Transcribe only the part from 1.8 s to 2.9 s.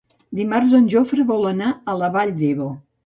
a la Vall d'Ebo.